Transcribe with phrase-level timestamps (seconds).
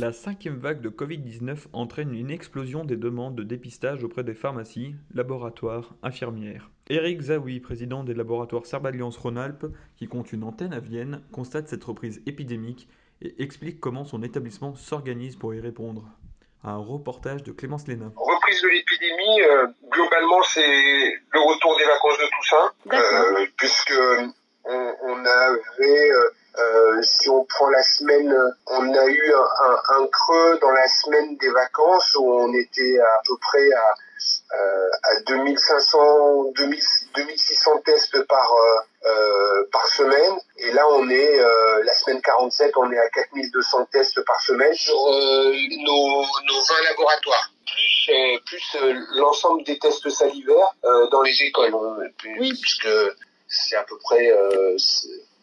[0.00, 4.94] La cinquième vague de Covid-19 entraîne une explosion des demandes de dépistage auprès des pharmacies,
[5.14, 6.70] laboratoires, infirmières.
[6.88, 11.84] Eric Zawi, président des laboratoires Serballiance Rhône-Alpes, qui compte une antenne à Vienne, constate cette
[11.84, 12.88] reprise épidémique
[13.20, 16.08] et explique comment son établissement s'organise pour y répondre.
[16.64, 18.10] Un reportage de Clémence Léna.
[18.16, 23.46] Reprise de l'épidémie, euh, globalement c'est le retour des vacances de Toussaint, euh,
[27.30, 28.34] on prend la semaine,
[28.66, 33.20] on a eu un, un, creux dans la semaine des vacances où on était à
[33.26, 33.94] peu près à,
[34.56, 36.80] euh, à 2500, 2000,
[37.14, 38.52] 2600 tests par
[39.06, 40.38] euh, par semaine.
[40.58, 41.38] Et là, on est
[41.84, 47.50] la semaine 47, on est à 4200 tests par semaine sur nos, nos 20 laboratoires.
[47.66, 48.76] Plus, plus
[49.14, 50.74] l'ensemble des tests salivaires
[51.10, 51.74] dans les écoles,
[52.24, 52.52] oui.
[52.60, 52.88] puisque
[53.48, 54.30] c'est à peu près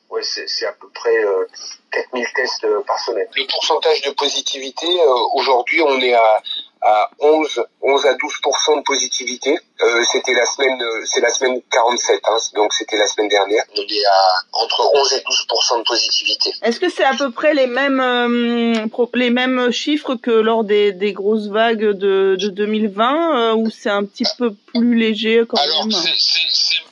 [0.10, 1.46] ouais, c'est à peu près euh,
[1.92, 3.28] 4000 tests par semaine.
[3.36, 6.42] Le pourcentage de positivité, euh, aujourd'hui, on est à,
[6.82, 9.58] à 11, 11 à 12% de positivité.
[9.82, 13.64] Euh, c'était la semaine, c'est la semaine 47, hein, donc c'était la semaine dernière.
[13.78, 15.46] On est à entre 11 et 12
[15.80, 16.54] de positivité.
[16.64, 20.92] Est-ce que c'est à peu près les mêmes euh, les mêmes chiffres que lors des,
[20.92, 25.58] des grosses vagues de, de 2020 euh, ou c'est un petit peu plus léger quand
[25.58, 25.92] Alors, même?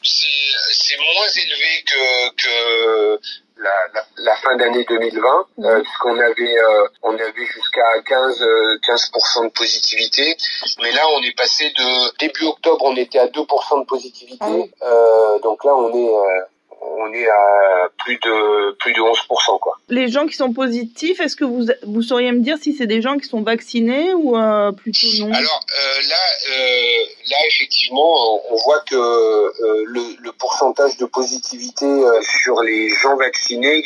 [0.01, 3.19] c'est moins élevé que, que
[3.57, 5.65] la, la, la fin d'année 2020, mmh.
[5.65, 8.43] euh, puisqu'on avait euh, on avait jusqu'à 15
[8.85, 9.11] 15
[9.43, 10.35] de positivité,
[10.81, 14.63] mais là on est passé de début octobre on était à 2 de positivité, mmh.
[14.83, 16.11] euh, donc là on est
[16.97, 19.59] on est à plus de plus de 11%.
[19.59, 19.77] Quoi.
[19.89, 23.01] Les gens qui sont positifs, est-ce que vous vous sauriez me dire si c'est des
[23.01, 25.31] gens qui sont vaccinés ou euh, plutôt non?
[25.33, 26.15] Alors euh, là,
[26.51, 32.89] euh, là effectivement, on voit que euh, le, le, pourcentage de positivité euh, sur les
[32.89, 33.83] gens vaccinés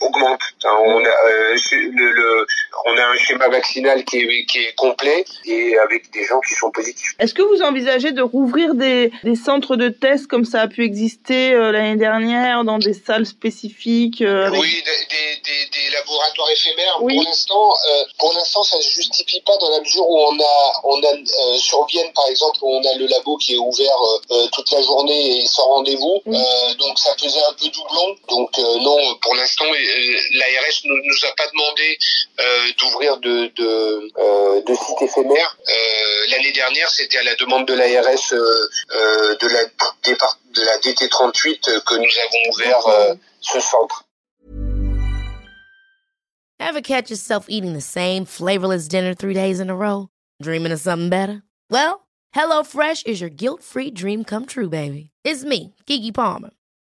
[0.00, 0.40] augmente.
[0.64, 2.46] On a, euh, le, le,
[2.86, 6.54] on a un schéma vaccinal qui est, qui est complet et avec des gens qui
[6.54, 7.14] sont positifs.
[7.18, 10.84] Est-ce que vous envisagez de rouvrir des, des centres de tests comme ça a pu
[10.84, 14.60] exister euh, l'année dernière dans des salles spécifiques euh, avec...
[14.60, 16.98] Oui, des, des, des, laboratoires éphémères.
[17.00, 17.14] Oui.
[17.16, 20.38] Pour l'instant, euh, pour l'instant, ça ne se justifie pas dans la mesure où on
[20.38, 23.58] a, on a euh, sur Vienne par exemple, où on a le labo qui est
[23.58, 23.96] ouvert
[24.30, 26.20] euh, toute la journée et sans rendez-vous.
[26.26, 26.38] Oui.
[26.78, 28.16] donc ça faisait un peu doublon.
[28.28, 29.64] Donc non, pour l'instant
[30.34, 31.98] l'ARS ne nous a pas demandé
[32.40, 35.56] euh, d'ouvrir de, de, euh, de sites éphémères.
[35.68, 35.72] Euh,
[36.30, 41.94] L'année dernière, c'était à la demande de l'ARS euh, de, la, de la DT38 que
[41.94, 44.04] nous avons ouvert ce centre.
[46.60, 50.08] Ever catch yourself eating the same flavorless dinner three days in a row?
[50.42, 51.42] Dreaming of something better?
[51.70, 55.10] Well, HelloFresh is your guilt-free dream come true, baby.
[55.24, 56.50] It's me, Kiki Palmer.